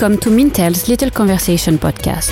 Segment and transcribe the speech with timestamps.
[0.00, 2.30] Welcome to Mintel's Little Conversation podcast.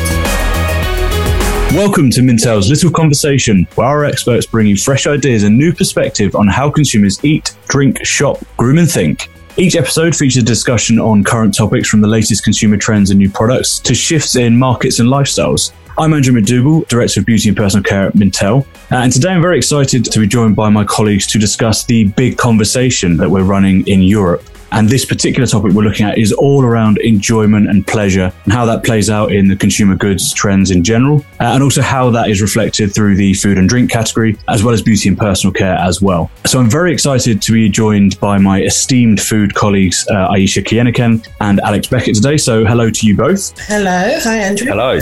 [1.75, 6.35] Welcome to Mintel's Little Conversation, where our experts bring you fresh ideas and new perspective
[6.35, 9.31] on how consumers eat, drink, shop, groom, and think.
[9.59, 13.29] Each episode features a discussion on current topics from the latest consumer trends and new
[13.29, 15.73] products to shifts in markets and lifestyles.
[15.99, 18.63] I'm Andrew McDougall, Director of Beauty and Personal Care at Mintel.
[18.91, 22.05] Uh, and today I'm very excited to be joined by my colleagues to discuss the
[22.05, 24.43] big conversation that we're running in Europe.
[24.71, 28.67] And this particular topic we're looking at is all around enjoyment and pleasure and how
[28.67, 32.29] that plays out in the consumer goods trends in general, uh, and also how that
[32.31, 35.77] is reflected through the food and drink category, as well as beauty and personal care
[35.77, 36.31] as well.
[36.47, 41.27] So I'm very excited to be joined by my esteemed food colleagues, uh, Aisha Kieniken
[41.41, 42.37] and Alex Beckett today.
[42.37, 43.59] So hello to you both.
[43.67, 44.19] Hello.
[44.23, 44.67] Hi, Andrew.
[44.67, 45.01] Hello.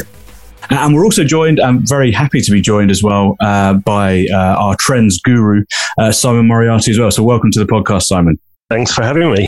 [0.70, 4.56] And we're also joined, I'm very happy to be joined as well uh, by uh,
[4.59, 5.64] our trends guru,
[5.98, 7.11] uh, Simon Moriarty as well.
[7.11, 8.39] So welcome to the podcast, Simon.
[8.69, 9.47] Thanks for having me.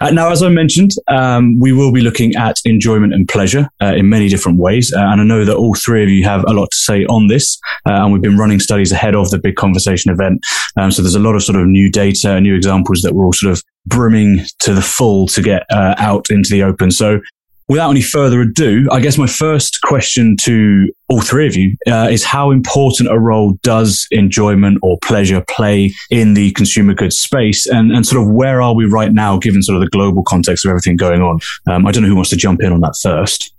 [0.00, 3.94] Uh, now, as I mentioned, um, we will be looking at enjoyment and pleasure uh,
[3.94, 4.92] in many different ways.
[4.92, 7.28] Uh, and I know that all three of you have a lot to say on
[7.28, 7.58] this.
[7.88, 10.40] Uh, and we've been running studies ahead of the big conversation event.
[10.76, 13.32] Um, so there's a lot of sort of new data, new examples that we're all
[13.32, 16.90] sort of brimming to the full to get uh, out into the open.
[16.90, 17.20] So
[17.68, 22.08] without any further ado, I guess my first question to all three of you uh,
[22.10, 27.66] is how important a role does enjoyment or pleasure play in the consumer goods space
[27.66, 30.64] and, and sort of where are we right now given sort of the global context
[30.64, 31.38] of everything going on?
[31.68, 33.53] Um, I don't know who wants to jump in on that first.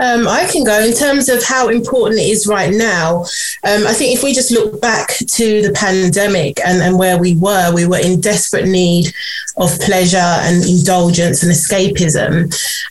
[0.00, 3.20] Um, I can go in terms of how important it is right now.
[3.64, 7.36] Um, I think if we just look back to the pandemic and, and where we
[7.36, 9.12] were, we were in desperate need
[9.56, 12.44] of pleasure and indulgence and escapism.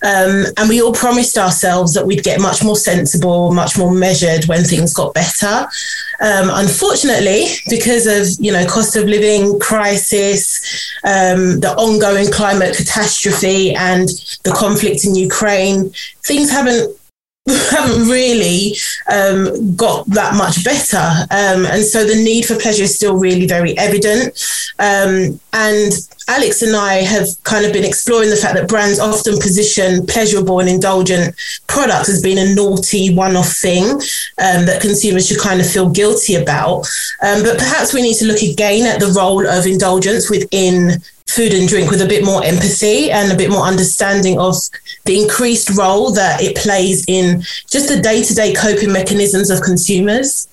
[0.03, 4.45] Um, and we all promised ourselves that we'd get much more sensible, much more measured
[4.45, 5.67] when things got better.
[6.19, 13.75] Um, unfortunately, because of you know cost of living crisis, um, the ongoing climate catastrophe,
[13.75, 14.09] and
[14.43, 15.91] the conflict in Ukraine,
[16.23, 16.97] things haven't
[17.71, 18.75] haven't really
[19.11, 20.97] um, got that much better.
[21.31, 24.33] Um, and so the need for pleasure is still really very evident.
[24.79, 25.93] Um, and
[26.27, 30.59] Alex and I have kind of been exploring the fact that brands often position pleasurable
[30.59, 31.33] and indulgent
[31.67, 35.89] products as being a naughty one off thing um, that consumers should kind of feel
[35.89, 36.85] guilty about.
[37.23, 41.53] Um, but perhaps we need to look again at the role of indulgence within food
[41.53, 44.55] and drink with a bit more empathy and a bit more understanding of
[45.05, 49.61] the increased role that it plays in just the day to day coping mechanisms of
[49.61, 50.47] consumers.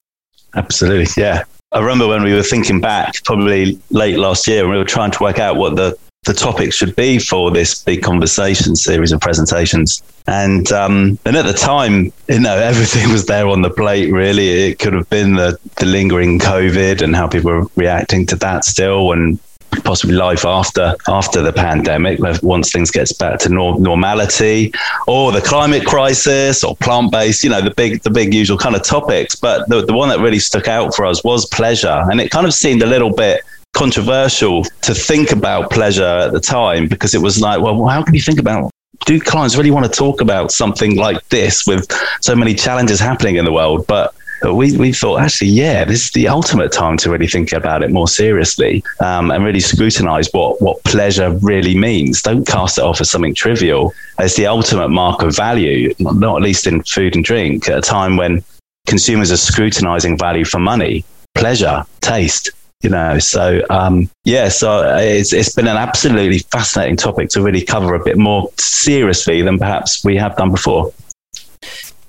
[0.55, 1.07] Absolutely.
[1.21, 1.45] Yeah.
[1.73, 5.11] I remember when we were thinking back, probably late last year, when we were trying
[5.11, 9.21] to work out what the, the topic should be for this big conversation series of
[9.21, 10.01] presentations.
[10.27, 14.13] And um, and at the time, you know, everything was there on the plate.
[14.13, 18.37] Really, it could have been the, the lingering COVID and how people were reacting to
[18.37, 19.39] that still, and
[19.83, 24.73] possibly life after after the pandemic, once things gets back to nor- normality,
[25.07, 27.45] or the climate crisis, or plant based.
[27.45, 29.35] You know, the big the big usual kind of topics.
[29.35, 32.47] But the the one that really stuck out for us was pleasure, and it kind
[32.47, 33.43] of seemed a little bit
[33.73, 38.15] controversial to think about pleasure at the time because it was like, well, how can
[38.15, 38.71] you think about
[39.07, 41.91] do clients really want to talk about something like this with
[42.21, 43.87] so many challenges happening in the world?
[43.87, 47.51] But but we, we thought, actually, yeah, this is the ultimate time to really think
[47.55, 52.21] about it more seriously um, and really scrutinize what, what pleasure really means.
[52.21, 53.95] Don't cast it off as something trivial.
[54.19, 58.19] It's the ultimate mark of value, not least in food and drink, at a time
[58.19, 58.45] when
[58.87, 62.51] consumers are scrutinizing value for money, pleasure, taste,
[62.83, 67.65] you know so um, yeah so it's, it's been an absolutely fascinating topic to really
[67.65, 70.93] cover a bit more seriously than perhaps we have done before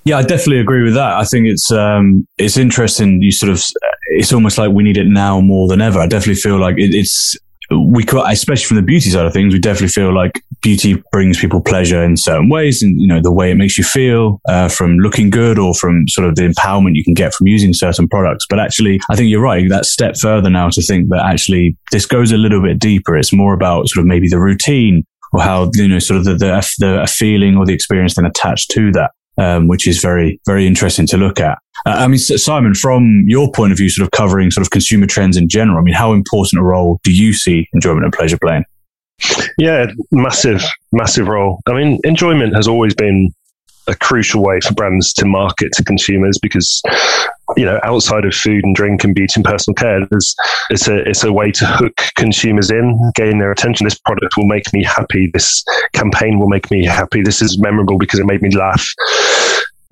[0.06, 1.14] yeah, I definitely agree with that.
[1.14, 3.20] I think it's um, it's interesting.
[3.20, 3.60] You sort of,
[4.10, 5.98] it's almost like we need it now more than ever.
[5.98, 7.36] I definitely feel like it, it's
[7.72, 11.60] we, especially from the beauty side of things, we definitely feel like beauty brings people
[11.60, 14.98] pleasure in certain ways, and you know the way it makes you feel uh, from
[14.98, 18.46] looking good or from sort of the empowerment you can get from using certain products.
[18.48, 19.68] But actually, I think you're right.
[19.68, 23.16] That step further now to think that actually this goes a little bit deeper.
[23.16, 26.34] It's more about sort of maybe the routine or how you know sort of the
[26.34, 30.66] the, the feeling or the experience then attached to that um, which is very, very
[30.66, 31.58] interesting to look at.
[31.84, 35.06] Uh, I mean, Simon, from your point of view, sort of covering sort of consumer
[35.06, 38.38] trends in general, I mean, how important a role do you see enjoyment and pleasure
[38.42, 38.64] playing?
[39.58, 40.62] Yeah, massive,
[40.92, 41.60] massive role.
[41.66, 43.30] I mean, enjoyment has always been
[43.88, 46.82] a crucial way for brands to market to consumers because
[47.56, 50.34] you know outside of food and drink and beauty and personal care there's
[50.70, 53.84] it's a it's a way to hook consumers in gain their attention.
[53.84, 55.30] This product will make me happy.
[55.32, 57.22] This campaign will make me happy.
[57.22, 58.86] This is memorable because it made me laugh.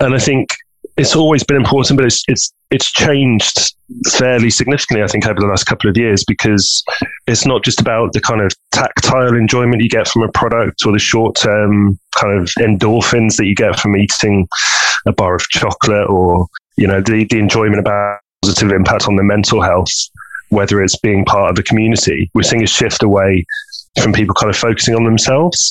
[0.01, 0.49] And i think
[0.97, 3.75] it's always been important, but it's it's it's changed
[4.13, 6.83] fairly significantly, I think, over the last couple of years because
[7.27, 10.93] it's not just about the kind of tactile enjoyment you get from a product or
[10.93, 14.49] the short term kind of endorphins that you get from eating
[15.07, 16.47] a bar of chocolate or
[16.77, 19.91] you know the the enjoyment about positive impact on the mental health,
[20.51, 22.31] whether it's being part of a community.
[22.35, 23.45] We're seeing a shift away
[24.01, 25.71] from people kind of focusing on themselves.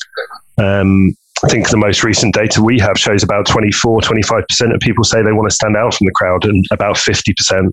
[0.58, 5.04] Um, I think the most recent data we have shows about 24, 25% of people
[5.04, 7.72] say they want to stand out from the crowd, and about 50%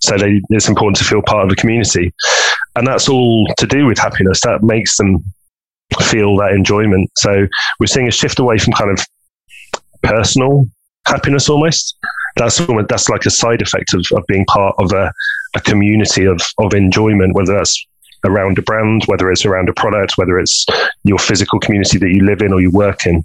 [0.00, 2.12] say they, it's important to feel part of a community.
[2.76, 4.40] And that's all to do with happiness.
[4.42, 5.24] That makes them
[6.02, 7.10] feel that enjoyment.
[7.16, 7.46] So
[7.80, 9.04] we're seeing a shift away from kind of
[10.02, 10.66] personal
[11.06, 11.96] happiness almost.
[12.36, 15.12] That's that's like a side effect of, of being part of a,
[15.56, 17.84] a community of, of enjoyment, whether that's
[18.24, 20.66] around a brand, whether it's around a product, whether it's
[21.04, 23.24] your physical community that you live in or you work in.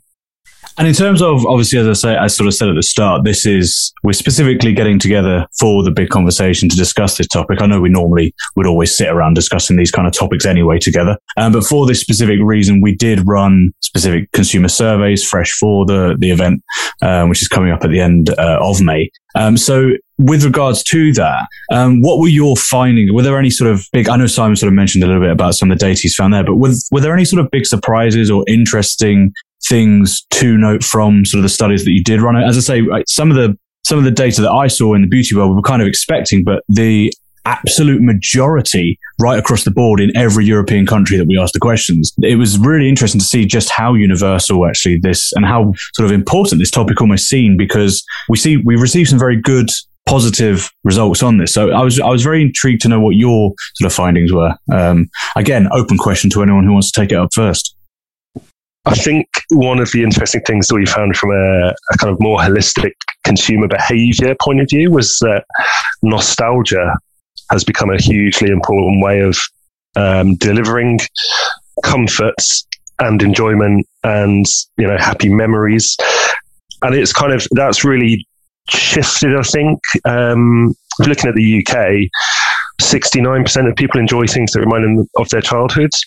[0.77, 3.23] And in terms of obviously, as I say, I sort of said at the start,
[3.23, 7.61] this is we're specifically getting together for the big conversation to discuss this topic.
[7.61, 11.17] I know we normally would always sit around discussing these kind of topics anyway together,
[11.37, 16.15] um, but for this specific reason, we did run specific consumer surveys fresh for the
[16.17, 16.63] the event,
[17.03, 19.11] um, which is coming up at the end uh, of May.
[19.35, 19.91] Um, so
[20.23, 23.11] with regards to that, um, what were your findings?
[23.11, 25.31] Were there any sort of big, I know Simon sort of mentioned a little bit
[25.31, 27.51] about some of the data he's found there, but were, were there any sort of
[27.51, 29.33] big surprises or interesting
[29.67, 32.35] things to note from sort of the studies that you did run?
[32.35, 35.07] As I say, some of the, some of the data that I saw in the
[35.07, 37.13] beauty world we were kind of expecting, but the
[37.45, 42.13] absolute majority right across the board in every European country that we asked the questions.
[42.21, 46.11] It was really interesting to see just how universal actually this and how sort of
[46.11, 49.69] important this topic almost seemed because we see we received some very good
[50.05, 51.53] positive results on this.
[51.53, 54.55] So I was I was very intrigued to know what your sort of findings were.
[54.71, 57.75] Um, again, open question to anyone who wants to take it up first.
[58.85, 62.19] I think one of the interesting things that we found from a, a, kind of
[62.19, 62.91] more holistic
[63.23, 65.45] consumer behavior point of view was that
[66.01, 66.93] nostalgia
[67.49, 69.39] has become a hugely important way of
[69.95, 70.99] um, delivering
[71.83, 72.67] comforts
[72.99, 74.45] and enjoyment and
[74.77, 75.97] you know happy memories
[76.83, 78.27] and it's kind of that's really
[78.69, 81.75] shifted i think um, looking at the uk
[82.81, 86.03] 69% of people enjoy things that remind them of their childhoods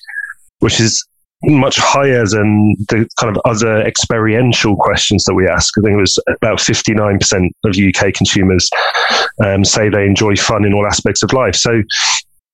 [0.61, 1.05] which is
[1.43, 5.77] much higher than the kind of other experiential questions that we ask.
[5.79, 8.69] I think it was about 59% of UK consumers
[9.45, 11.55] um, say they enjoy fun in all aspects of life.
[11.55, 11.83] So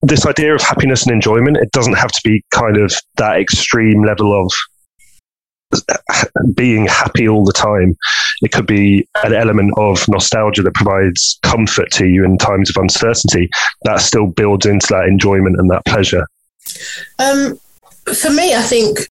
[0.02, 4.04] this idea of happiness and enjoyment, it doesn't have to be kind of that extreme
[4.04, 4.52] level of
[6.54, 7.96] being happy all the time.
[8.42, 12.76] It could be an element of nostalgia that provides comfort to you in times of
[12.76, 13.48] uncertainty.
[13.84, 16.26] That still builds into that enjoyment and that pleasure.
[17.18, 17.58] Um,
[18.14, 19.08] for me, I think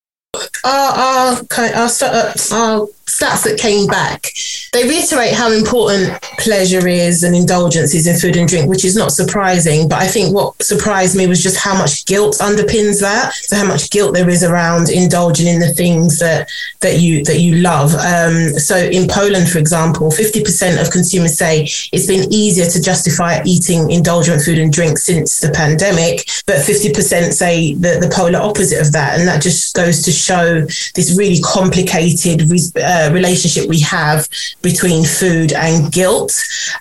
[0.64, 4.28] our our our, our stats that came back,
[4.74, 9.12] they reiterate how important pleasure is and indulgences in food and drink, which is not
[9.12, 9.88] surprising.
[9.88, 13.34] But I think what surprised me was just how much guilt underpins that.
[13.34, 16.50] So how much guilt there is around indulging in the things that
[16.82, 17.94] that you that you love.
[17.96, 22.82] Um, so in Poland, for example, fifty percent of consumers say it's been easier to
[22.82, 28.12] justify eating indulgent food and drink since the pandemic, but fifty percent say the, the
[28.14, 30.62] polar opposite of that, and that just goes to show
[30.96, 32.42] this really complicated.
[32.52, 34.28] Uh, uh, relationship we have
[34.62, 36.31] between food and guilt.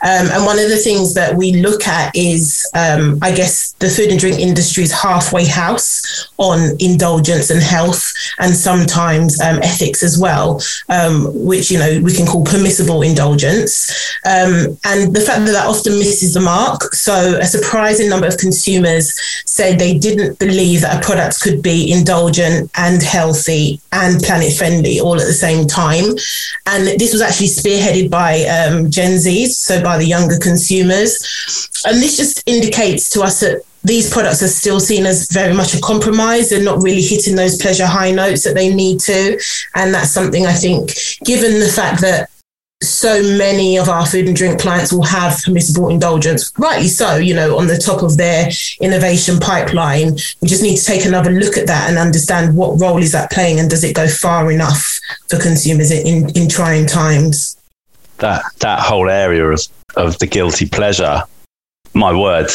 [0.03, 3.89] Um, and one of the things that we look at is, um, I guess, the
[3.89, 10.19] food and drink industry's halfway house on indulgence and health, and sometimes um, ethics as
[10.19, 13.91] well, um, which you know we can call permissible indulgence.
[14.25, 16.95] Um, and the fact that that often misses the mark.
[16.95, 21.93] So a surprising number of consumers said they didn't believe that a product could be
[21.93, 26.05] indulgent and healthy and planet friendly all at the same time.
[26.67, 31.19] And this was actually spearheaded by um, Gen Zs, so by the younger consumers.
[31.85, 35.75] And this just indicates to us that these products are still seen as very much
[35.75, 39.41] a compromise and not really hitting those pleasure high notes that they need to.
[39.75, 40.93] And that's something I think,
[41.25, 42.29] given the fact that
[42.83, 47.35] so many of our food and drink clients will have permissible indulgence, rightly so, you
[47.35, 50.13] know, on the top of their innovation pipeline.
[50.41, 53.31] We just need to take another look at that and understand what role is that
[53.31, 57.60] playing and does it go far enough for consumers in, in trying times?
[58.21, 59.61] That that whole area of,
[59.97, 61.23] of the guilty pleasure,
[61.95, 62.51] my word,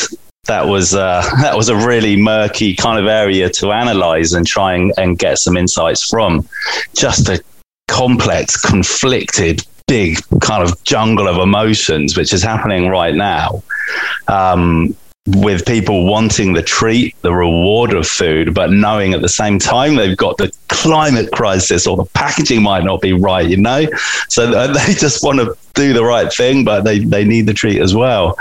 [0.45, 4.74] that was uh, that was a really murky kind of area to analyze and try
[4.74, 6.48] and, and get some insights from.
[6.95, 7.43] Just a
[7.88, 13.63] complex, conflicted big kind of jungle of emotions, which is happening right now.
[14.27, 14.95] Um,
[15.27, 19.96] with people wanting the treat, the reward of food, but knowing at the same time
[19.96, 23.88] they've got the climate crisis or the packaging might not be right, you know?
[24.29, 27.82] So they just want to do the right thing, but they, they need the treat
[27.82, 28.38] as well.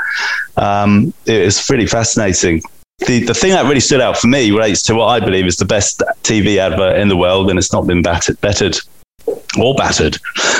[0.58, 2.62] Um, it was pretty fascinating.
[2.98, 5.56] The, the thing that really stood out for me relates to what I believe is
[5.56, 8.78] the best TV advert in the world, and it's not been battered, bettered
[9.58, 10.18] or battered.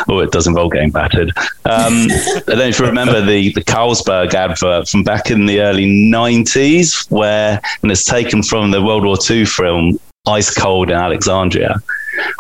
[0.09, 1.31] Oh, it does involve getting battered.
[1.65, 5.61] Um, I don't know if you remember the, the Carlsberg advert from back in the
[5.61, 10.97] early 90s, where, and it's taken from the World War II film Ice Cold in
[10.97, 11.77] Alexandria.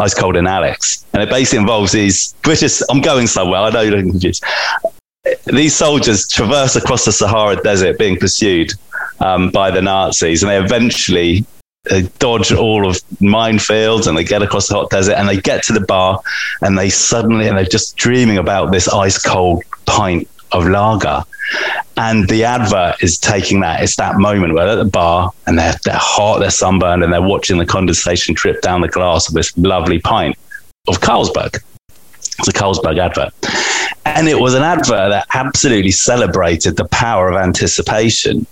[0.00, 1.04] Ice Cold in Alex.
[1.12, 4.44] And it basically involves these British, I'm going somewhere, I know you're confused.
[5.46, 8.72] These soldiers traverse across the Sahara Desert being pursued
[9.20, 11.44] um, by the Nazis, and they eventually
[11.84, 15.62] they dodge all of minefields and they get across the hot desert and they get
[15.64, 16.20] to the bar
[16.62, 21.22] and they suddenly and they're just dreaming about this ice cold pint of lager.
[21.96, 25.58] And the advert is taking that it's that moment where they're at the bar and
[25.58, 29.34] they're, they're hot they're sunburned and they're watching the condensation trip down the glass of
[29.34, 30.36] this lovely pint
[30.88, 31.62] of carlsberg.
[32.38, 33.32] It's a carlsberg advert.
[34.06, 38.46] And it was an advert that absolutely celebrated the power of anticipation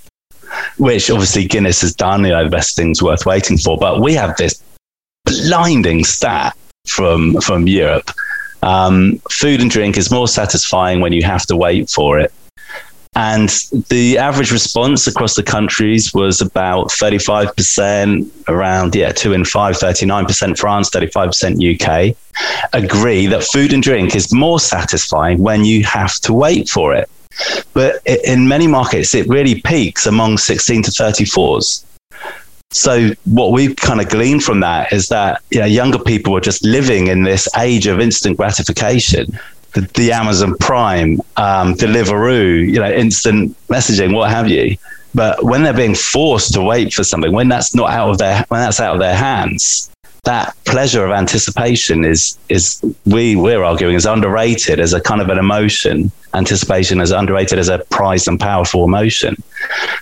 [0.78, 3.76] which obviously Guinness has done, you know, the best things worth waiting for.
[3.78, 4.62] But we have this
[5.24, 6.56] blinding stat
[6.86, 8.10] from from Europe.
[8.62, 12.32] Um, food and drink is more satisfying when you have to wait for it.
[13.14, 13.50] And
[13.90, 20.58] the average response across the countries was about 35%, around, yeah, two in five, 39%
[20.58, 22.16] France, 35% UK,
[22.72, 27.10] agree that food and drink is more satisfying when you have to wait for it.
[27.72, 31.84] But in many markets, it really peaks among 16 to 34s.
[32.70, 36.40] So what we've kind of gleaned from that is that you know, younger people are
[36.40, 39.38] just living in this age of instant gratification.
[39.74, 44.76] The, the Amazon Prime, um, Deliveroo, you know, instant messaging, what have you.
[45.14, 48.44] But when they're being forced to wait for something, when that's not out of their
[48.48, 49.90] when that's out of their hands,
[50.24, 55.28] that pleasure of anticipation is is we we're arguing is underrated as a kind of
[55.28, 56.12] an emotion.
[56.34, 59.36] Anticipation is underrated as a prized and powerful emotion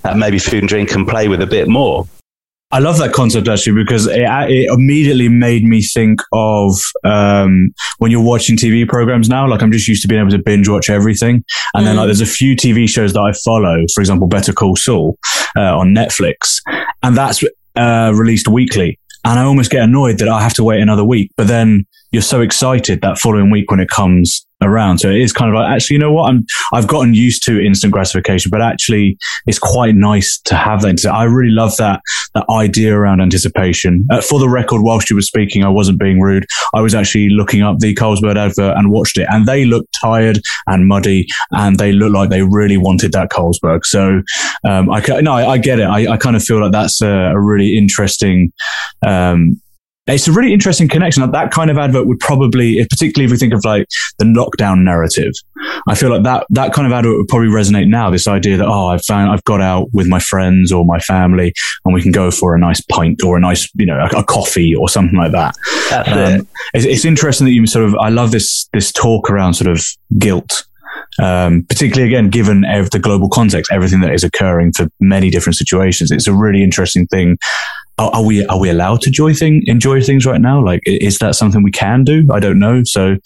[0.03, 2.07] that maybe food and drink can play with a bit more.
[2.71, 8.12] I love that concept actually because it, it immediately made me think of um, when
[8.12, 9.49] you're watching TV programs now.
[9.49, 11.43] Like I'm just used to being able to binge watch everything,
[11.75, 11.85] and mm.
[11.87, 13.87] then like there's a few TV shows that I follow.
[13.95, 15.19] For example, Better Call Saul
[15.57, 16.61] uh, on Netflix,
[17.03, 17.43] and that's
[17.75, 21.31] uh, released weekly and I almost get annoyed that I have to wait another week.
[21.37, 24.99] But then you're so excited that following week when it comes around.
[24.99, 26.29] So it is kind of like, actually, you know what?
[26.29, 31.05] I'm, I've gotten used to instant gratification, but actually it's quite nice to have that.
[31.07, 32.00] I really love that,
[32.35, 34.07] that idea around anticipation.
[34.11, 36.47] Uh, for the record, whilst you were speaking, I wasn't being rude.
[36.75, 40.40] I was actually looking up the Carlsberg advert and watched it and they looked tired
[40.67, 43.85] and muddy and they looked like they really wanted that Carlsberg.
[43.85, 44.23] So,
[44.64, 45.85] um, I, no, I, I get it.
[45.85, 48.52] I, I kind of feel like that's a, a really interesting,
[49.07, 49.61] um,
[50.12, 51.23] it's a really interesting connection.
[51.23, 53.87] Like that kind of advert would probably, particularly if we think of like
[54.19, 55.33] the lockdown narrative,
[55.88, 58.11] I feel like that that kind of advert would probably resonate now.
[58.11, 61.52] This idea that oh, I've found I've got out with my friends or my family,
[61.85, 64.25] and we can go for a nice pint or a nice you know a, a
[64.25, 65.55] coffee or something like that.
[65.93, 66.47] Um, it.
[66.75, 69.85] it's, it's interesting that you sort of I love this this talk around sort of
[70.19, 70.64] guilt
[71.19, 75.57] um, particularly again, given ev- the global context, everything that is occurring for many different
[75.57, 76.11] situations.
[76.11, 77.38] It's a really interesting thing.
[78.00, 80.64] Are, are, we are we allowed to enjoy thing enjoy things right now?
[80.64, 82.26] Like, is that something we can do?
[82.33, 82.83] I don't know.
[82.85, 83.16] So,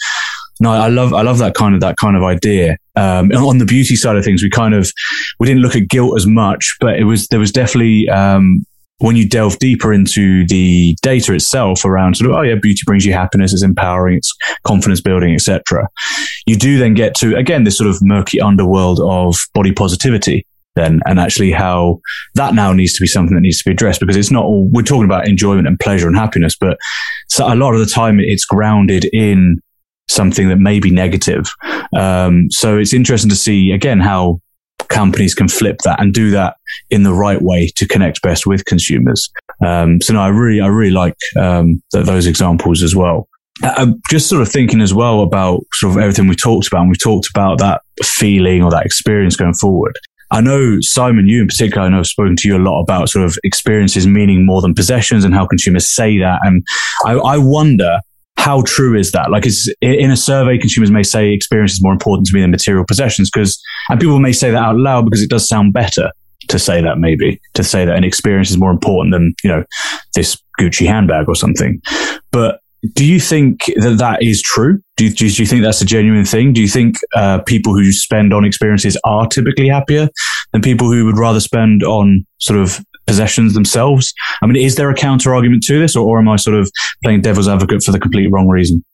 [0.58, 2.76] no, I love I love that kind of that kind of idea.
[2.96, 4.90] Um, on the beauty side of things, we kind of
[5.38, 8.66] we didn't look at guilt as much, but it was there was definitely um,
[8.98, 13.04] when you delve deeper into the data itself around sort of, oh yeah, beauty brings
[13.04, 15.88] you happiness, it's empowering, it's confidence building, etc.
[16.46, 21.00] You do then get to, again, this sort of murky underworld of body positivity then
[21.06, 22.00] and actually how
[22.34, 24.68] that now needs to be something that needs to be addressed because it's not all,
[24.72, 26.78] we're talking about enjoyment and pleasure and happiness, but
[27.28, 29.60] so a lot of the time it's grounded in
[30.08, 31.46] something that may be negative.
[31.96, 34.40] Um, so it's interesting to see again how
[34.88, 36.56] companies can flip that and do that
[36.90, 39.30] in the right way to connect best with consumers.
[39.64, 43.28] Um, so no, I really, I really like um, th- those examples as well.
[43.62, 46.90] I'm just sort of thinking as well about sort of everything we talked about, and
[46.90, 49.94] we talked about that feeling or that experience going forward.
[50.34, 53.08] I know Simon, you in particular, I know I've spoken to you a lot about
[53.08, 56.40] sort of experiences meaning more than possessions and how consumers say that.
[56.42, 56.64] And
[57.06, 58.00] I, I wonder
[58.36, 59.30] how true is that?
[59.30, 62.50] Like, is in a survey, consumers may say experience is more important to me than
[62.50, 66.10] material possessions because, and people may say that out loud because it does sound better
[66.48, 69.64] to say that maybe to say that an experience is more important than you know
[70.16, 71.80] this Gucci handbag or something.
[72.32, 72.58] But
[72.94, 74.82] do you think that that is true?
[74.96, 76.52] Do you, do you think that's a genuine thing?
[76.52, 80.08] Do you think uh, people who spend on experiences are typically happier
[80.52, 84.14] than people who would rather spend on sort of possessions themselves?
[84.40, 86.70] I mean, is there a counter argument to this, or, or am I sort of
[87.02, 88.84] playing devil's advocate for the complete wrong reason?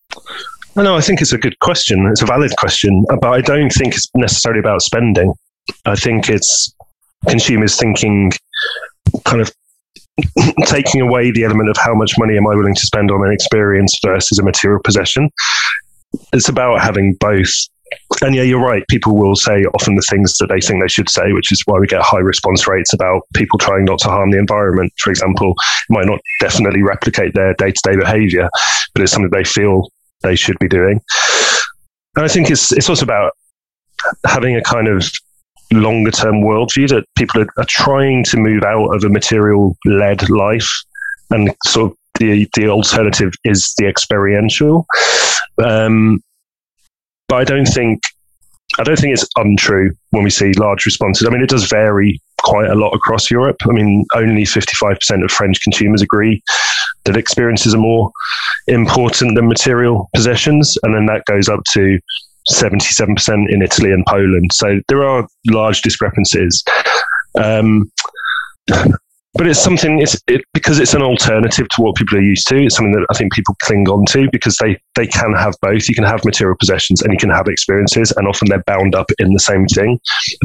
[0.76, 0.96] Know.
[0.96, 2.06] I think it's a good question.
[2.06, 5.34] It's a valid question, but I don't think it's necessarily about spending.
[5.84, 6.74] I think it's
[7.28, 8.32] consumers thinking,
[9.24, 9.52] kind of
[10.64, 13.32] taking away the element of how much money am I willing to spend on an
[13.32, 15.28] experience versus a material possession.
[16.32, 17.52] It's about having both.
[18.22, 18.86] And yeah, you're right.
[18.88, 21.78] People will say often the things that they think they should say, which is why
[21.78, 24.92] we get high response rates about people trying not to harm the environment.
[24.98, 25.54] For example,
[25.88, 28.48] might not definitely replicate their day to day behavior,
[28.94, 29.90] but it's something they feel
[30.22, 31.00] they should be doing.
[32.16, 33.32] And I think it's it's also about
[34.26, 35.10] having a kind of
[35.72, 40.28] longer term worldview that people are, are trying to move out of a material led
[40.28, 40.68] life
[41.30, 44.86] and sort of the the alternative is the experiential.
[45.62, 46.20] Um,
[47.28, 48.00] but I don't think
[48.78, 51.26] I don't think it's untrue when we see large responses.
[51.26, 53.56] I mean, it does vary quite a lot across Europe.
[53.68, 56.42] I mean, only 55% of French consumers agree
[57.04, 58.10] that experiences are more
[58.68, 60.78] important than material possessions.
[60.82, 61.98] And then that goes up to
[62.50, 64.52] 77% in Italy and Poland.
[64.52, 66.62] So there are large discrepancies.
[67.40, 67.90] Um,
[69.34, 72.64] but it's something it's it, because it's an alternative to what people are used to.
[72.64, 75.88] It's something that I think people cling on to because they they can have both.
[75.88, 79.10] You can have material possessions and you can have experiences, and often they're bound up
[79.18, 80.00] in the same thing.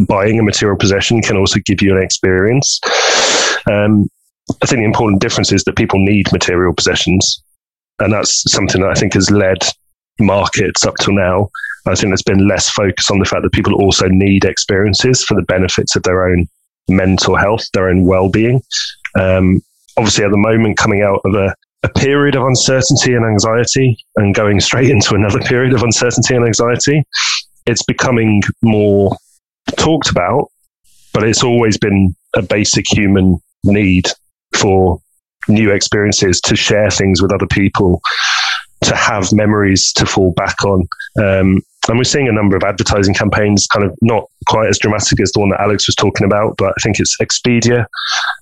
[0.07, 2.79] Buying a material possession can also give you an experience.
[3.71, 4.07] Um,
[4.61, 7.43] I think the important difference is that people need material possessions,
[7.99, 9.57] and that's something that I think has led
[10.19, 11.49] markets up till now.
[11.87, 15.35] I think there's been less focus on the fact that people also need experiences for
[15.35, 16.47] the benefits of their own
[16.87, 18.61] mental health, their own well-being.
[19.19, 19.61] Um,
[19.97, 24.35] obviously, at the moment, coming out of a, a period of uncertainty and anxiety, and
[24.35, 27.03] going straight into another period of uncertainty and anxiety,
[27.65, 29.15] it's becoming more
[29.77, 30.49] talked about.
[31.13, 34.09] But it's always been a basic human need
[34.57, 34.99] for
[35.47, 38.01] new experiences, to share things with other people,
[38.83, 40.87] to have memories to fall back on.
[41.21, 45.19] Um, and we're seeing a number of advertising campaigns, kind of not quite as dramatic
[45.19, 47.85] as the one that Alex was talking about, but I think it's Expedia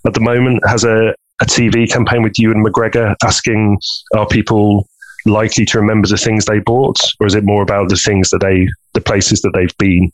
[0.05, 3.79] at the moment has a, a TV campaign with Ewan McGregor asking,
[4.15, 4.87] are people
[5.25, 8.39] likely to remember the things they bought, or is it more about the things that
[8.39, 10.11] they, the places that they've been,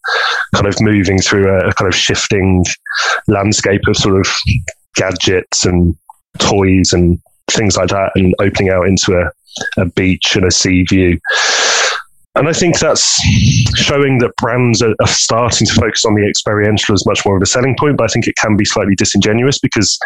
[0.54, 2.64] kind of moving through a, a kind of shifting
[3.28, 4.28] landscape of sort of
[4.96, 5.96] gadgets and
[6.38, 9.32] toys and things like that, and opening out into a,
[9.82, 11.20] a beach and a sea view.
[12.40, 13.22] And I think that's
[13.76, 17.42] showing that brands are, are, starting to focus on the experiential as much more of
[17.42, 17.98] a selling point.
[17.98, 20.00] But I think it can be slightly disingenuous because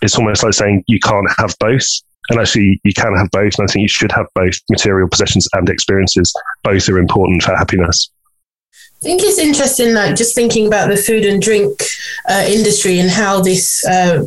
[0.00, 1.86] it's almost like saying you can't have both.
[2.30, 3.58] And actually, you can have both.
[3.58, 6.32] And I think you should have both material possessions and experiences.
[6.62, 8.10] Both are important for happiness.
[8.72, 11.82] I think it's interesting, like just thinking about the food and drink
[12.26, 14.24] uh, industry and how this uh,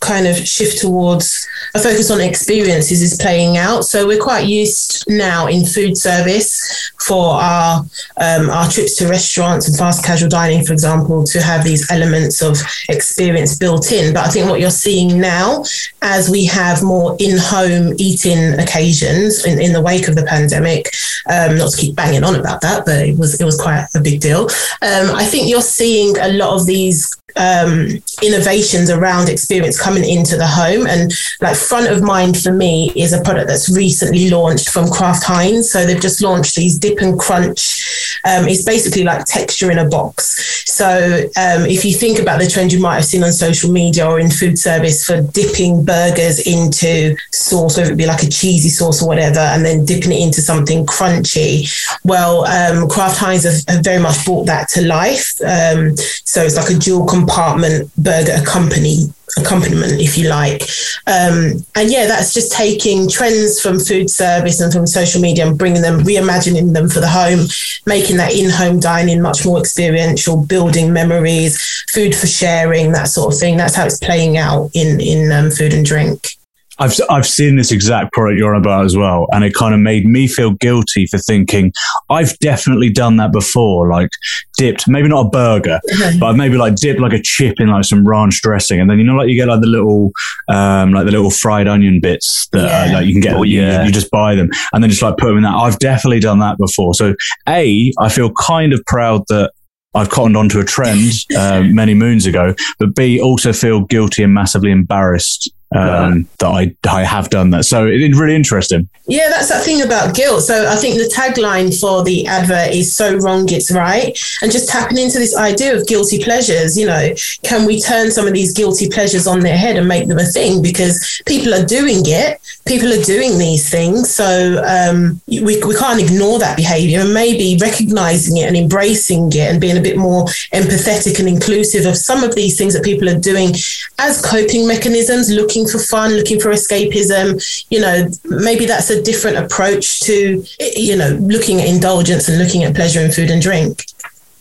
[0.00, 3.84] kind of shift towards a focus on experiences is playing out.
[3.84, 7.84] So we're quite used now in food service for our
[8.16, 12.42] um, our trips to restaurants and fast casual dining, for example, to have these elements
[12.42, 12.56] of
[12.88, 14.14] experience built in.
[14.14, 15.64] But I think what you're seeing now,
[16.02, 20.90] as we have more in-home eating occasions in, in the wake of the pandemic,
[21.28, 24.00] um, not to keep banging on about that, but it was it was quite a
[24.00, 24.42] big deal.
[24.82, 27.88] Um, I think you're seeing a lot of these um,
[28.22, 30.86] innovations around experience coming into the home.
[30.86, 35.24] And like front of mind for me is a product that's recently launched from Kraft
[35.24, 35.70] Heinz.
[35.70, 38.20] So they've just launched these dip and crunch.
[38.24, 40.64] Um, it's basically like texture in a box.
[40.70, 44.08] So um, if you think about the trend you might have seen on social media
[44.08, 48.68] or in food service for dipping burgers into sauce, whether it be like a cheesy
[48.68, 51.68] sauce or whatever, and then dipping it into something crunchy.
[52.04, 55.38] Well, um, Kraft Heinz have, have, very much brought that to life.
[55.42, 60.62] Um, so it's like a dual compartment burger accompany accompaniment, if you like.
[61.06, 65.58] Um, and yeah, that's just taking trends from food service and from social media and
[65.58, 67.46] bringing them, reimagining them for the home,
[67.86, 71.58] making that in-home dining much more experiential, building memories,
[71.90, 73.56] food for sharing, that sort of thing.
[73.56, 76.39] That's how it's playing out in in um, food and drink.
[76.80, 79.80] I've I've seen this exact product you're on about as well, and it kind of
[79.80, 81.72] made me feel guilty for thinking
[82.08, 84.08] I've definitely done that before, like
[84.56, 85.78] dipped maybe not a burger,
[86.18, 89.04] but maybe like dipped like a chip in like some ranch dressing, and then you
[89.04, 90.10] know like you get like the little
[90.48, 92.92] um, like the little fried onion bits that yeah.
[92.92, 93.80] uh, like you can get, oh, yeah.
[93.80, 95.54] you, you just buy them, and then just like put them in that.
[95.54, 96.94] I've definitely done that before.
[96.94, 97.14] So
[97.46, 99.52] a, I feel kind of proud that
[99.94, 104.32] I've cottoned onto a trend uh, many moons ago, but B also feel guilty and
[104.32, 107.64] massively embarrassed um, that I, I have done that.
[107.64, 108.88] So it's really interesting.
[109.06, 110.42] Yeah, that's that thing about guilt.
[110.42, 114.18] So I think the tagline for the advert is so wrong it's right.
[114.42, 118.26] And just tapping into this idea of guilty pleasures, you know, can we turn some
[118.26, 120.62] of these guilty pleasures on their head and make them a thing?
[120.62, 124.12] Because people are doing it, people are doing these things.
[124.12, 129.50] So um, we, we can't ignore that behavior and maybe recognizing it and embracing it
[129.50, 133.08] and being a bit more empathetic and inclusive of some of these things that people
[133.08, 133.54] are doing
[133.98, 137.40] as coping mechanisms, looking for fun, looking for escapism.
[137.70, 140.44] You know, maybe that's a different approach to,
[140.76, 143.84] you know, looking at indulgence and looking at pleasure in food and drink.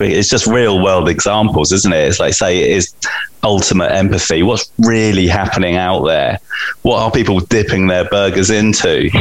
[0.01, 2.07] It's just real world examples, isn't it?
[2.07, 2.93] It's like, say, it is
[3.43, 4.43] ultimate empathy.
[4.43, 6.39] What's really happening out there?
[6.83, 9.09] What are people dipping their burgers into?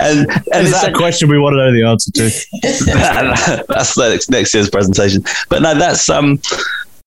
[0.00, 3.64] and, and is that a question we want to know the answer to?
[3.68, 5.22] that's next, next year's presentation.
[5.48, 6.40] But no, that's um,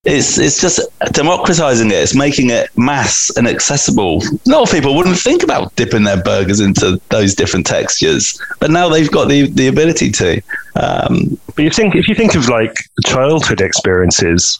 [0.04, 0.80] it's it's just
[1.12, 1.96] democratizing it.
[1.96, 4.24] It's making it mass and accessible.
[4.24, 8.72] A lot of people wouldn't think about dipping their burgers into those different textures, but
[8.72, 10.42] now they've got the the ability to.
[10.76, 12.74] Um, but you think if you think of like
[13.06, 14.60] childhood experiences,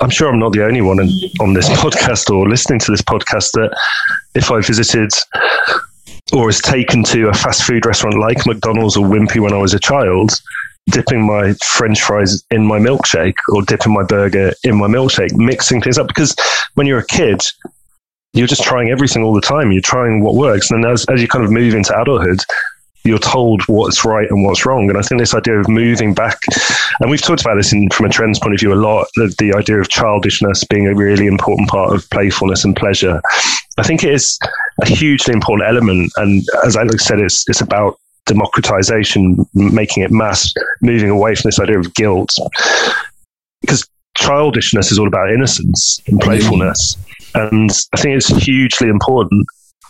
[0.00, 1.00] I'm sure I'm not the only one
[1.40, 3.76] on this podcast or listening to this podcast that
[4.34, 5.10] if I visited
[6.32, 9.74] or was taken to a fast food restaurant like McDonald's or Wimpy when I was
[9.74, 10.30] a child,
[10.90, 15.80] dipping my french fries in my milkshake or dipping my burger in my milkshake, mixing
[15.80, 16.08] things up.
[16.08, 16.34] Because
[16.74, 17.40] when you're a kid,
[18.32, 19.72] you're just trying everything all the time.
[19.72, 20.70] You're trying what works.
[20.70, 22.40] And then as, as you kind of move into adulthood,
[23.04, 24.88] you're told what's right and what's wrong.
[24.88, 26.38] And I think this idea of moving back,
[27.00, 29.34] and we've talked about this in, from a trends point of view a lot, the,
[29.38, 33.20] the idea of childishness being a really important part of playfulness and pleasure.
[33.78, 34.38] I think it is
[34.82, 36.12] a hugely important element.
[36.16, 37.98] And as Alex said, it's, it's about
[38.28, 42.30] democratization, making it mass, moving away from this idea of guilt.
[43.60, 46.96] Because childishness is all about innocence and playfulness.
[47.34, 49.44] And I think it's hugely important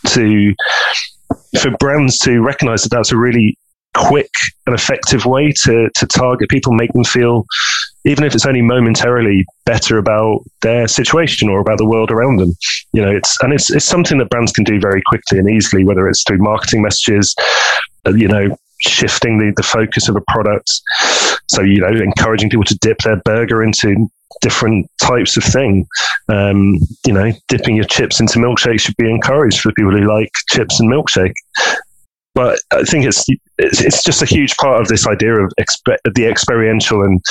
[0.07, 0.55] to
[1.59, 3.57] for brands to recognize that that's a really
[3.95, 4.31] quick
[4.65, 7.45] and effective way to to target people, make them feel
[8.05, 12.51] even if it's only momentarily better about their situation or about the world around them.
[12.93, 15.83] You know, it's and it's it's something that brands can do very quickly and easily,
[15.83, 17.35] whether it's through marketing messages,
[18.07, 20.69] uh, you know, shifting the, the focus of a product.
[21.47, 24.09] So, you know, encouraging people to dip their burger into
[24.41, 25.87] different types of thing.
[26.29, 30.31] Um, you know, dipping your chips into milkshake should be encouraged for people who like
[30.49, 31.33] chips and milkshake.
[32.39, 33.25] But I think it's
[33.57, 37.21] it's, just a huge part of this idea of the experiential and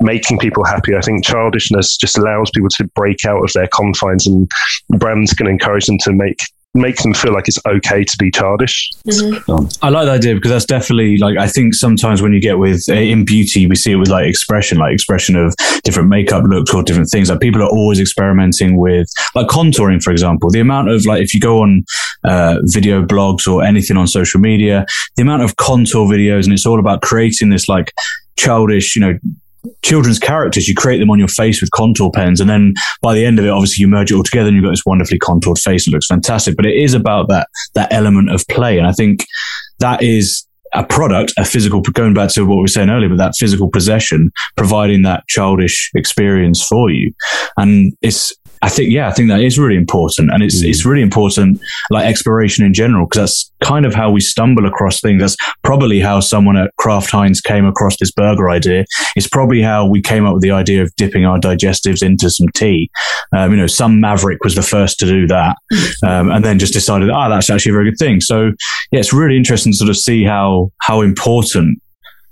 [0.00, 0.94] making people happy.
[0.94, 4.46] I think childishness just allows people to break out of their confines, and
[4.98, 6.40] brands can encourage them to make
[6.78, 8.90] make them feel like it's okay to be childish.
[9.06, 9.84] Mm-hmm.
[9.84, 12.84] I like that idea because that's definitely like I think sometimes when you get with
[12.88, 16.72] uh, in beauty we see it with like expression, like expression of different makeup looks
[16.72, 17.30] or different things.
[17.30, 20.50] Like people are always experimenting with like contouring, for example.
[20.50, 21.84] The amount of like if you go on
[22.24, 24.86] uh, video blogs or anything on social media,
[25.16, 27.92] the amount of contour videos and it's all about creating this like
[28.36, 29.18] childish, you know,
[29.82, 32.40] children's characters, you create them on your face with contour pens.
[32.40, 34.64] And then by the end of it, obviously you merge it all together and you've
[34.64, 35.86] got this wonderfully contoured face.
[35.86, 38.78] It looks fantastic, but it is about that, that element of play.
[38.78, 39.24] And I think
[39.78, 43.18] that is a product, a physical, going back to what we were saying earlier, but
[43.18, 47.12] that physical possession, providing that childish experience for you.
[47.56, 50.32] And it's, I think, yeah, I think that is really important.
[50.32, 54.20] And it's, it's really important, like exploration in general, because that's kind of how we
[54.20, 55.20] stumble across things.
[55.20, 58.84] That's probably how someone at Kraft Heinz came across this burger idea.
[59.14, 62.48] It's probably how we came up with the idea of dipping our digestives into some
[62.48, 62.90] tea.
[63.32, 65.56] Um, you know, some maverick was the first to do that.
[66.04, 68.20] Um, and then just decided, ah, oh, that's actually a very good thing.
[68.20, 68.50] So
[68.90, 71.80] yeah, it's really interesting to sort of see how, how important,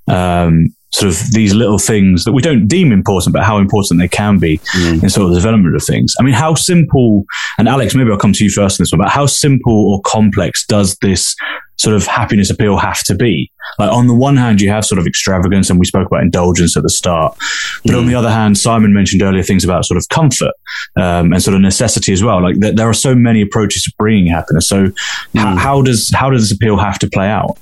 [0.08, 4.08] um, sort of these little things that we don't deem important, but how important they
[4.08, 5.02] can be mm.
[5.02, 6.14] in sort of the development of things.
[6.18, 7.24] I mean, how simple,
[7.58, 10.00] and Alex, maybe I'll come to you first on this one, but how simple or
[10.06, 11.36] complex does this
[11.78, 13.50] sort of happiness appeal have to be?
[13.78, 16.76] Like on the one hand, you have sort of extravagance, and we spoke about indulgence
[16.78, 17.36] at the start.
[17.84, 17.98] But mm.
[17.98, 20.54] on the other hand, Simon mentioned earlier things about sort of comfort
[20.96, 22.42] um, and sort of necessity as well.
[22.42, 24.66] Like th- there are so many approaches to bringing happiness.
[24.66, 24.92] So mm.
[25.34, 27.58] h- how does how does this appeal have to play out?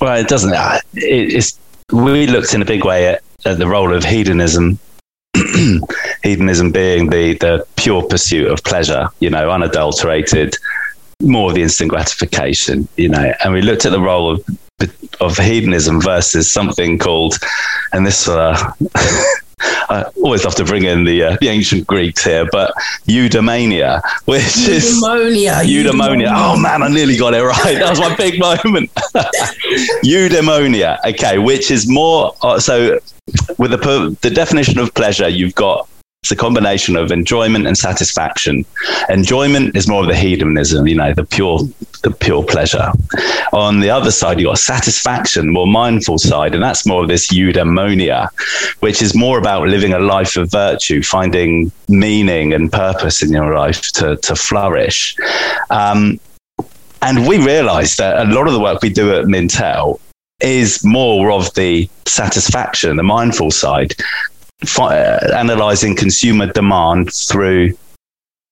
[0.00, 0.52] Well, it doesn't.
[0.52, 1.58] Uh, it's
[1.92, 4.78] we looked in a big way at, at the role of hedonism.
[6.22, 10.56] hedonism being the the pure pursuit of pleasure, you know, unadulterated,
[11.22, 13.32] more of the instant gratification, you know.
[13.44, 14.44] And we looked at the role of
[15.20, 17.38] of hedonism versus something called,
[17.92, 18.72] and this uh,
[19.88, 22.74] I always have to bring in the uh, the ancient Greeks here, but
[23.06, 26.32] eudaimonia, which is eudaimonia, eudaimonia.
[26.34, 27.78] Oh man, I nearly got it right.
[27.78, 28.92] That was my big moment.
[30.04, 30.98] eudaimonia.
[31.06, 32.98] Okay, which is more uh, so
[33.58, 35.88] with the the definition of pleasure, you've got
[36.26, 38.64] It's a combination of enjoyment and satisfaction.
[39.08, 41.60] Enjoyment is more of the hedonism, you know, the pure,
[42.02, 42.90] the pure pleasure.
[43.52, 47.28] On the other side, you got satisfaction, more mindful side, and that's more of this
[47.32, 48.28] eudaimonia,
[48.80, 53.54] which is more about living a life of virtue, finding meaning and purpose in your
[53.54, 55.14] life to to flourish.
[55.70, 56.18] Um,
[57.02, 60.00] and we realized that a lot of the work we do at Mintel
[60.40, 63.94] is more of the satisfaction, the mindful side,
[64.64, 67.76] fi- uh, analyzing consumer demand through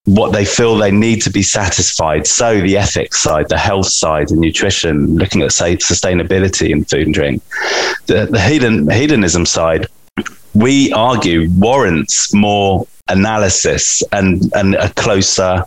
[0.07, 2.27] what they feel they need to be satisfied.
[2.27, 7.07] So the ethics side, the health side, the nutrition, looking at say sustainability in food
[7.07, 7.43] and drink,
[8.07, 9.87] the, the hedon, hedonism side,
[10.55, 15.65] we argue warrants more analysis and, and a closer,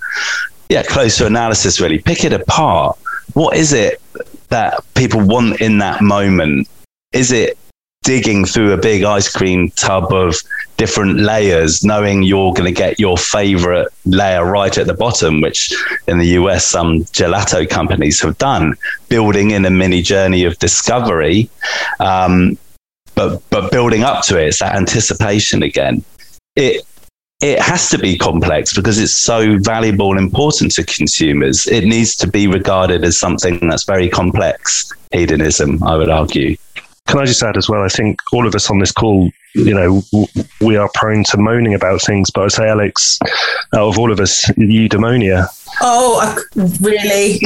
[0.69, 1.99] yeah, closer analysis really.
[1.99, 2.97] Pick it apart.
[3.33, 4.01] What is it
[4.49, 6.69] that people want in that moment?
[7.11, 7.57] Is it
[8.07, 10.33] digging through a big ice cream tub of
[10.77, 15.75] different layers, knowing you're going to get your favorite layer right at the bottom, which
[16.07, 18.75] in the US, some gelato companies have done,
[19.09, 21.49] building in a mini journey of discovery.
[21.99, 22.57] Um,
[23.13, 26.01] but, but building up to it, it's that anticipation again.
[26.55, 26.85] It,
[27.41, 31.67] it has to be complex because it's so valuable and important to consumers.
[31.67, 34.89] It needs to be regarded as something that's very complex.
[35.11, 36.55] Hedonism, I would argue.
[37.07, 37.81] Can I just add as well?
[37.83, 40.27] I think all of us on this call, you know, w-
[40.61, 43.17] we are prone to moaning about things, but I say, Alex,
[43.73, 45.47] out of all of us, eudaimonia.
[45.81, 46.35] Oh,
[46.81, 47.39] really?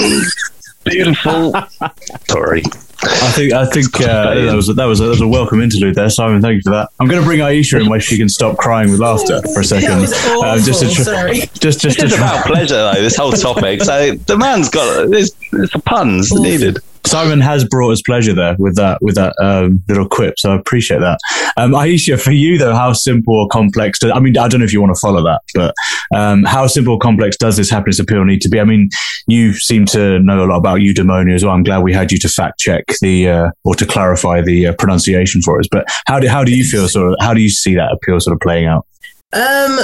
[0.84, 1.54] Beautiful.
[2.28, 2.64] Sorry.
[3.04, 5.60] I think I think uh, that was a, that was a, that was a welcome
[5.60, 6.40] interlude there, Simon.
[6.42, 6.90] Thank you for that.
[7.00, 9.64] I'm going to bring Aisha in where she can stop crying with laughter for a
[9.64, 10.02] second.
[10.12, 10.42] That.
[10.44, 11.40] Uh, just to tr- Sorry.
[11.60, 13.82] just just to It's about pleasure, though, this whole topic.
[13.84, 16.78] So the man's got, there's, there's the puns needed.
[17.06, 20.56] Simon has brought us pleasure there with that with that um, little quip, so I
[20.56, 21.20] appreciate that.
[21.58, 24.00] Um, Aisha, for you though, how simple or complex?
[24.04, 25.74] I mean, I don't know if you want to follow that, but
[26.16, 28.60] um, how simple or complex does this happiness appeal need to be?
[28.60, 28.90] I mean,
[29.28, 31.54] you seem to know a lot about eudaimonia as well.
[31.54, 34.74] I'm glad we had you to fact check the uh, or to clarify the uh,
[34.74, 35.68] pronunciation for us.
[35.72, 36.88] But how do how do you feel?
[36.88, 38.86] Sort of, how do you see that appeal sort of playing out?
[39.34, 39.80] Um,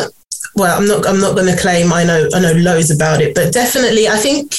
[0.55, 1.05] well, I'm not.
[1.05, 2.29] I'm not going to claim I know.
[2.33, 4.55] I know loads about it, but definitely, I think.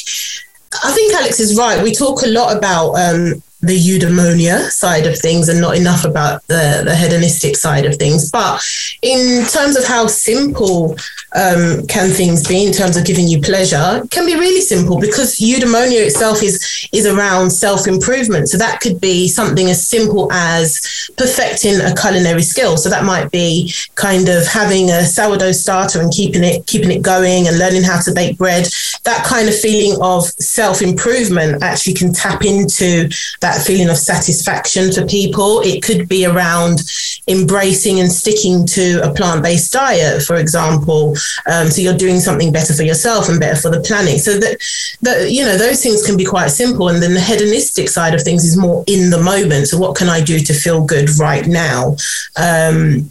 [0.85, 1.83] I think Alex is right.
[1.83, 6.47] We talk a lot about um, the eudaimonia side of things and not enough about
[6.47, 8.31] the, the hedonistic side of things.
[8.31, 8.63] But
[9.03, 10.97] in terms of how simple
[11.35, 15.39] um, can things be in terms of giving you pleasure, can be really simple because
[15.39, 18.49] eudaimonia itself is is around self improvement.
[18.49, 22.77] So that could be something as simple as perfecting a culinary skill.
[22.77, 27.03] So that might be kind of having a sourdough starter and keeping it keeping it
[27.03, 28.67] going and learning how to bake bread.
[29.05, 34.93] That kind of feeling of self improvement actually can tap into that feeling of satisfaction
[34.93, 35.61] for people.
[35.61, 36.81] It could be around
[37.29, 41.15] embracing and sticking to a plant based diet, for example.
[41.47, 44.21] Um, so you're doing something better for yourself and better for the planet.
[44.21, 44.59] So that,
[45.03, 46.89] that you know those things can be quite simple.
[46.89, 49.69] And then the hedonistic side of things is more in the moment.
[49.69, 51.97] So what can I do to feel good right now?
[52.37, 53.11] Um,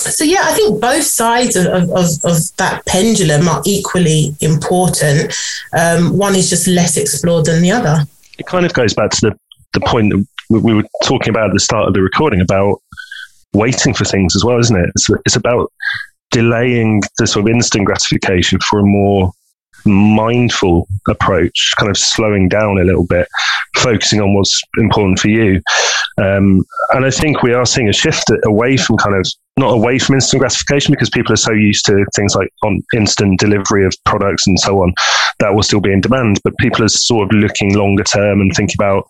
[0.00, 5.34] so yeah, I think both sides of, of, of that pendulum are equally important.
[5.76, 8.06] Um, one is just less explored than the other.
[8.38, 9.38] It kind of goes back to the,
[9.72, 12.82] the point that we we were talking about at the start of the recording about
[13.52, 14.90] waiting for things as well, isn't it?
[14.94, 15.72] It's, it's about
[16.30, 19.32] delaying the sort of instant gratification for a more
[19.84, 23.26] mindful approach, kind of slowing down a little bit,
[23.76, 25.60] focusing on what's important for you.
[26.18, 29.98] Um, and I think we are seeing a shift away from kind of not away
[29.98, 33.94] from instant gratification because people are so used to things like on instant delivery of
[34.04, 34.92] products and so on
[35.38, 36.40] that will still be in demand.
[36.44, 39.04] But people are sort of looking longer term and thinking about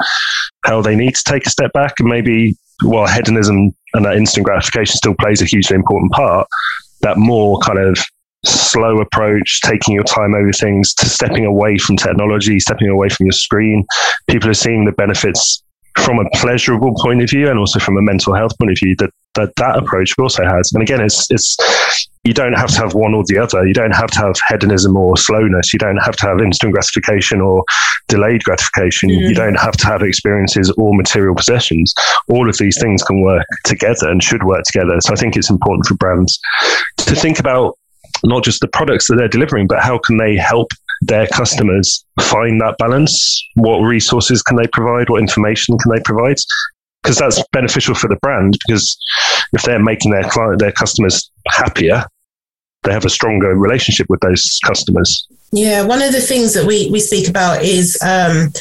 [0.64, 4.44] how they need to take a step back and maybe while hedonism and that instant
[4.44, 6.46] gratification still plays a hugely important part,
[7.02, 7.98] that more kind of
[8.44, 13.26] slow approach, taking your time over things, to stepping away from technology, stepping away from
[13.26, 13.84] your screen.
[14.28, 15.62] People are seeing the benefits
[15.98, 18.94] from a pleasurable point of view and also from a mental health point of view
[18.98, 20.72] that that, that approach also has.
[20.72, 21.56] And again, it's it's
[22.24, 23.66] you don't have to have one or the other.
[23.66, 25.72] You don't have to have hedonism or slowness.
[25.72, 27.64] You don't have to have instant gratification or
[28.08, 29.08] delayed gratification.
[29.08, 29.28] Mm.
[29.28, 31.94] You don't have to have experiences or material possessions.
[32.28, 35.00] All of these things can work together and should work together.
[35.00, 36.38] So I think it's important for brands
[36.98, 37.78] to think about
[38.22, 40.68] not just the products that they're delivering, but how can they help
[41.02, 43.42] their customers find that balance?
[43.54, 45.08] What resources can they provide?
[45.08, 46.36] What information can they provide?
[47.02, 48.58] Because that's beneficial for the brand.
[48.66, 48.98] Because
[49.52, 52.04] if they're making their client, their customers happier,
[52.82, 55.26] they have a stronger relationship with those customers.
[55.52, 58.52] Yeah, one of the things that we, we speak about is um,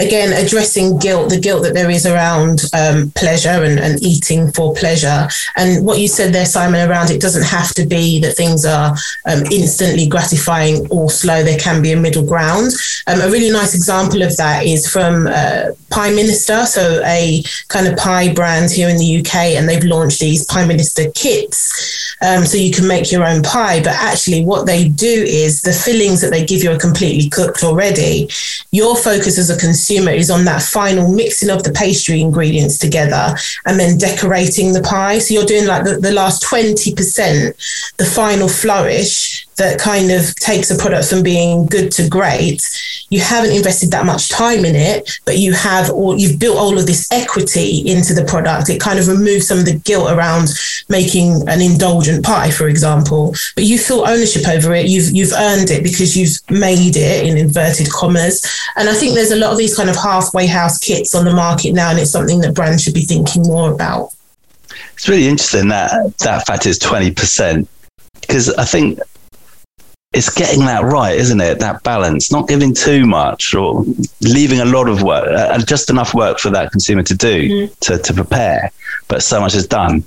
[0.00, 4.74] again, addressing guilt, the guilt that there is around um, pleasure and, and eating for
[4.74, 5.28] pleasure.
[5.56, 8.96] And what you said there, Simon, around it doesn't have to be that things are
[9.26, 11.42] um, instantly gratifying or slow.
[11.42, 12.72] There can be a middle ground.
[13.06, 17.96] Um, a really nice example of that is from uh, Pieminister, so a kind of
[17.98, 22.16] pie brand here in the UK, and they've launched these Pieminister kits.
[22.22, 25.72] Um, so you can make your own pie, but actually, what they do is the
[25.72, 28.28] fillings that they give you are completely cooked already.
[28.72, 33.34] Your focus as a consumer is on that final mixing of the pastry ingredients together
[33.66, 35.18] and then decorating the pie.
[35.18, 40.70] So you're doing like the, the last 20%, the final flourish that kind of takes
[40.70, 42.66] a product from being good to great.
[43.10, 46.78] You haven't invested that much time in it, but you have or you've built all
[46.78, 48.70] of this equity into the product.
[48.70, 50.48] It kind of removes some of the guilt around
[50.88, 53.34] making an indulgent pie, for example.
[53.54, 54.86] But you feel ownership over it.
[54.86, 58.42] You've you've earned it because you've made it in inverted commas.
[58.76, 61.34] And I think there's a lot of these kind of halfway house kits on the
[61.34, 64.08] market now, and it's something that brands should be thinking more about.
[64.94, 67.68] It's really interesting that that fact is twenty percent
[68.22, 69.00] because I think
[70.12, 71.60] it's getting that right, isn't it?
[71.60, 73.84] That balance, not giving too much or
[74.20, 77.78] leaving a lot of work, uh, just enough work for that consumer to do mm.
[77.80, 78.72] to, to prepare,
[79.06, 80.04] but so much is done.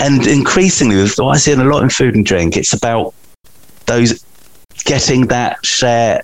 [0.00, 3.14] And increasingly, with what I see in a lot in food and drink, it's about
[3.86, 4.24] those
[4.84, 6.22] getting that share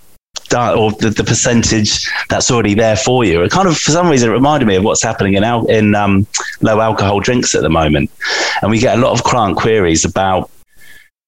[0.52, 3.40] or the, the, percentage that's already there for you.
[3.42, 5.94] It kind of, for some reason, it reminded me of what's happening in, al- in
[5.94, 6.26] um,
[6.60, 8.10] low alcohol drinks at the moment.
[8.60, 10.50] And we get a lot of client queries about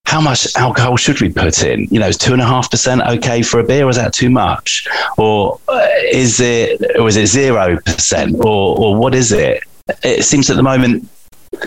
[0.05, 1.87] how much alcohol should we put in?
[1.91, 3.87] You know, is two and a half percent okay for a beer?
[3.87, 4.87] Or is that too much?
[5.17, 8.37] Or uh, is it, or is it zero percent?
[8.45, 9.62] Or, or what is it?
[10.03, 11.09] It seems at the moment,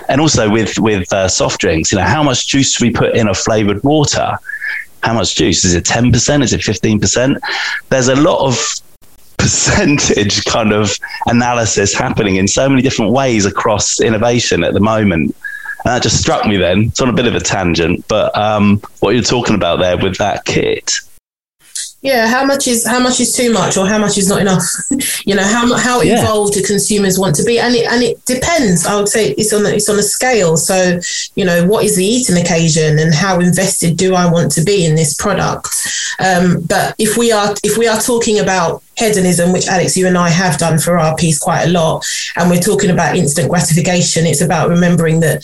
[0.09, 3.15] and also with with uh, soft drinks, you know, how much juice should we put
[3.15, 4.37] in a flavored water?
[5.01, 5.85] How much juice is it?
[5.85, 6.43] Ten percent?
[6.43, 7.39] Is it fifteen percent?
[7.89, 8.57] There's a lot of
[9.37, 10.95] percentage kind of
[11.25, 15.35] analysis happening in so many different ways across innovation at the moment
[15.85, 16.85] and that just struck me then.
[16.85, 20.17] It's on a bit of a tangent, but um, what you're talking about there with
[20.17, 20.99] that kit.
[22.05, 24.63] Yeah, how much is how much is too much, or how much is not enough?
[25.25, 26.19] you know, how how yeah.
[26.19, 28.85] involved do consumers want to be, and it and it depends.
[28.85, 30.55] I would say it's on it's on a scale.
[30.55, 30.99] So,
[31.33, 34.85] you know, what is the eating occasion, and how invested do I want to be
[34.85, 35.67] in this product?
[36.19, 40.15] Um, but if we are if we are talking about hedonism, which Alex, you and
[40.15, 44.27] I have done for our piece quite a lot, and we're talking about instant gratification,
[44.27, 45.43] it's about remembering that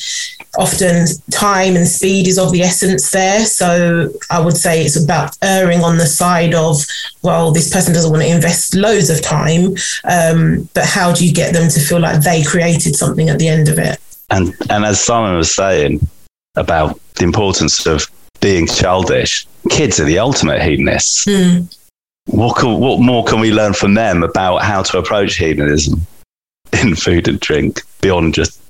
[0.58, 3.46] often time and speed is of the essence there.
[3.46, 6.78] So I would say it's about erring on the side of,
[7.22, 11.34] well, this person doesn't want to invest loads of time, um, but how do you
[11.34, 14.00] get them to feel like they created something at the end of it?
[14.30, 16.08] And and as Simon was saying
[16.56, 18.08] about the importance of
[18.40, 21.26] being childish, kids are the ultimate hedonists.
[21.26, 21.78] Mm.
[22.26, 26.06] What, can, what more can we learn from them about how to approach hedonism
[26.82, 28.61] in food and drink beyond just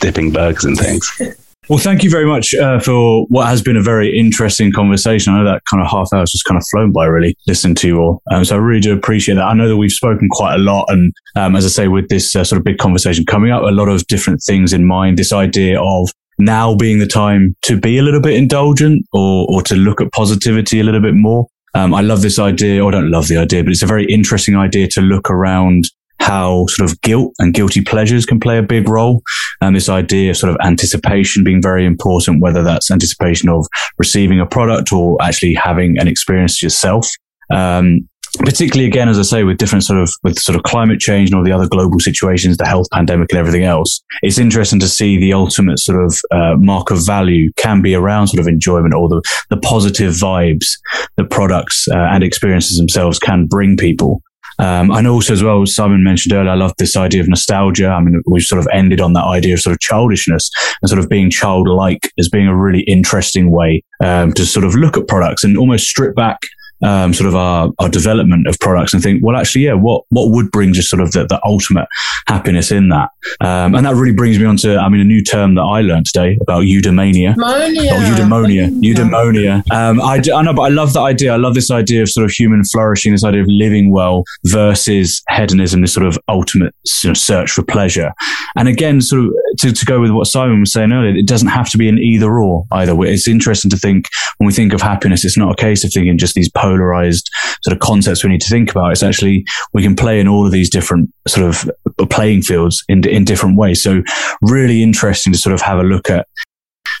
[0.00, 1.10] dipping burgers and things?
[1.70, 5.32] Well, thank you very much uh, for what has been a very interesting conversation.
[5.32, 7.76] I know that kind of half hour has just kind of flown by, really, listening
[7.76, 8.22] to you all.
[8.32, 9.44] Um, so I really do appreciate that.
[9.44, 10.86] I know that we've spoken quite a lot.
[10.88, 13.66] And um, as I say, with this uh, sort of big conversation coming up, a
[13.66, 15.16] lot of different things in mind.
[15.16, 16.10] This idea of
[16.40, 20.10] now being the time to be a little bit indulgent or, or to look at
[20.10, 21.46] positivity a little bit more.
[21.74, 24.06] Um, I love this idea, or I don't love the idea, but it's a very
[24.06, 25.84] interesting idea to look around
[26.20, 29.22] how sort of guilt and guilty pleasures can play a big role.
[29.60, 33.66] And this idea of sort of anticipation being very important, whether that's anticipation of
[33.98, 37.08] receiving a product or actually having an experience yourself.
[37.52, 41.30] Um, particularly again, as I say, with different sort of with sort of climate change
[41.30, 44.88] and all the other global situations, the health pandemic and everything else, it's interesting to
[44.88, 48.94] see the ultimate sort of uh, mark of value can be around sort of enjoyment
[48.94, 50.78] or the the positive vibes
[51.16, 54.22] that products uh, and experiences themselves can bring people.
[54.60, 57.88] Um, and also as well, Simon mentioned earlier, I love this idea of nostalgia.
[57.88, 60.50] I mean, we've sort of ended on that idea of sort of childishness
[60.82, 64.74] and sort of being childlike as being a really interesting way um, to sort of
[64.74, 66.40] look at products and almost strip back
[66.82, 70.30] um, sort of our, our development of products and think, well, actually, yeah, what, what
[70.30, 71.86] would bring just sort of the, the ultimate
[72.26, 73.10] happiness in that?
[73.40, 75.80] Um, and that really brings me on to, I mean, a new term that I
[75.80, 77.34] learned today about eudaimonia.
[77.34, 77.90] Eudaimonia.
[77.92, 78.80] Oh, eudaimonia.
[78.80, 79.70] Eudaimonia.
[79.70, 81.32] Um, I, I know, but I love that idea.
[81.32, 85.22] I love this idea of sort of human flourishing, this idea of living well versus
[85.30, 88.12] hedonism, this sort of ultimate sort of search for pleasure.
[88.56, 91.48] And again, sort of to, to go with what Simon was saying earlier, it doesn't
[91.48, 92.94] have to be an either or either.
[93.04, 94.06] It's interesting to think
[94.38, 97.30] when we think of happiness, it's not a case of thinking just these polarized
[97.62, 98.92] sort of concepts we need to think about.
[98.92, 101.70] It's actually, we can play in all of these different sort of
[102.10, 103.82] playing fields in, in different ways.
[103.82, 104.02] So
[104.42, 106.26] really interesting to sort of have a look at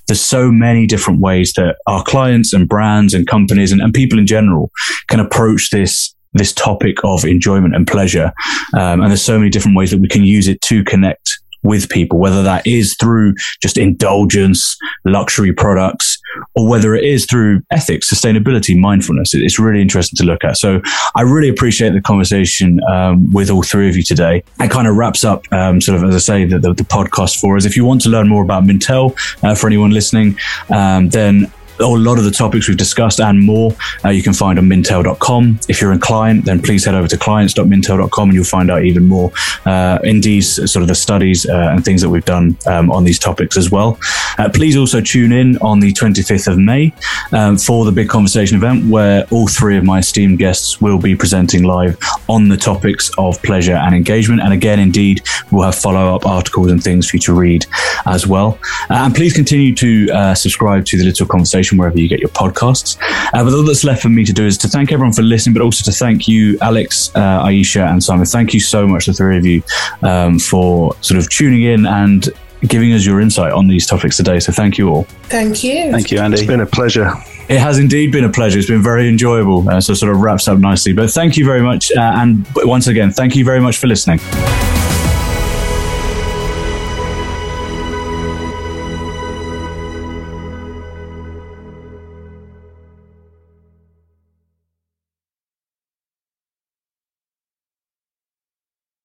[0.06, 4.18] there's so many different ways that our clients and brands and companies and, and people
[4.18, 4.70] in general
[5.08, 8.32] can approach this this topic of enjoyment and pleasure.
[8.74, 11.88] Um, and there's so many different ways that we can use it to connect with
[11.88, 16.18] people, whether that is through just indulgence, luxury products,
[16.54, 19.34] or whether it is through ethics, sustainability, mindfulness.
[19.34, 20.56] It's really interesting to look at.
[20.56, 20.80] So
[21.16, 24.42] I really appreciate the conversation um, with all three of you today.
[24.60, 27.40] It kind of wraps up, um, sort of, as I say, the, the, the, podcast
[27.40, 27.64] for us.
[27.64, 30.36] If you want to learn more about Mintel, uh, for anyone listening,
[30.70, 33.74] um, then a lot of the topics we've discussed and more
[34.04, 35.60] uh, you can find on mintel.com.
[35.68, 39.06] If you're a client, then please head over to clients.mintel.com and you'll find out even
[39.06, 39.32] more.
[39.64, 43.18] Uh, indeed, sort of the studies uh, and things that we've done um, on these
[43.18, 43.98] topics as well.
[44.38, 46.92] Uh, please also tune in on the 25th of May
[47.32, 51.14] um, for the big conversation event where all three of my esteemed guests will be
[51.14, 54.40] presenting live on the topics of pleasure and engagement.
[54.42, 57.66] And again, indeed, we'll have follow up articles and things for you to read
[58.06, 58.58] as well.
[58.88, 62.30] Uh, and please continue to uh, subscribe to the Little Conversation wherever you get your
[62.30, 62.96] podcasts.
[63.32, 65.54] Uh, but all that's left for me to do is to thank everyone for listening,
[65.54, 68.26] but also to thank you, Alex, uh, Aisha, and Simon.
[68.26, 69.62] Thank you so much, the three of you,
[70.02, 72.28] um, for sort of tuning in and
[72.62, 74.38] giving us your insight on these topics today.
[74.38, 75.04] So thank you all.
[75.24, 75.90] Thank you.
[75.90, 76.38] Thank you, Andy.
[76.38, 77.12] It's been a pleasure.
[77.48, 78.58] It has indeed been a pleasure.
[78.58, 79.68] It's been very enjoyable.
[79.68, 80.92] Uh, so sort of wraps up nicely.
[80.92, 81.90] But thank you very much.
[81.92, 84.20] Uh, and once again, thank you very much for listening.